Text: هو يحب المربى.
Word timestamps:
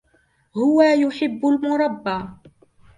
هو 0.57 0.81
يحب 0.81 1.45
المربى. 1.45 2.25